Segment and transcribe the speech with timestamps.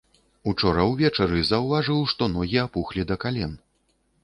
[0.51, 3.57] Учора ўвечары заўважыў, што ногі апухлі да кален.